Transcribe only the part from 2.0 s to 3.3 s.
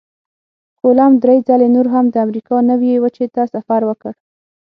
د امریکا نوي وچې